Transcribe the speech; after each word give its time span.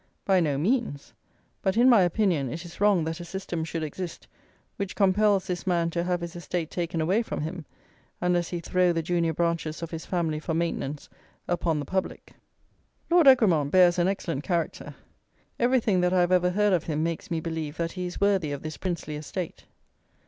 By 0.25 0.39
no 0.39 0.57
means; 0.57 1.13
but 1.61 1.77
in 1.77 1.87
my 1.87 2.01
opinion 2.01 2.49
it 2.51 2.65
is 2.65 2.81
wrong 2.81 3.03
that 3.03 3.19
a 3.19 3.23
system 3.23 3.63
should 3.63 3.83
exist 3.83 4.27
which 4.77 4.95
compels 4.95 5.45
this 5.45 5.67
man 5.67 5.91
to 5.91 6.03
have 6.03 6.21
his 6.21 6.35
estate 6.35 6.71
taken 6.71 6.99
away 7.01 7.21
from 7.21 7.41
him 7.41 7.65
unless 8.19 8.49
he 8.49 8.59
throw 8.61 8.93
the 8.93 9.03
junior 9.03 9.31
branches 9.31 9.83
of 9.83 9.91
his 9.91 10.07
family 10.07 10.39
for 10.39 10.55
maintenance 10.55 11.07
upon 11.47 11.77
the 11.79 11.85
public. 11.85 12.33
Lord 13.11 13.27
Egremont 13.27 13.69
bears 13.69 13.99
an 13.99 14.07
excellent 14.07 14.43
character. 14.43 14.95
Everything 15.59 16.01
that 16.01 16.13
I 16.13 16.21
have 16.21 16.31
ever 16.31 16.49
heard 16.49 16.73
of 16.73 16.85
him 16.85 17.03
makes 17.03 17.29
me 17.29 17.39
believe 17.39 17.77
that 17.77 17.91
he 17.91 18.07
is 18.07 18.19
worthy 18.19 18.51
of 18.51 18.63
this 18.63 18.77
princely 18.77 19.15
estate. 19.17 19.65